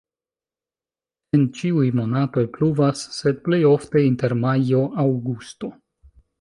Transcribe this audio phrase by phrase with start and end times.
[1.37, 5.75] En ĉiuj monatoj pluvas, sed plej ofte inter majo-aŭgusto.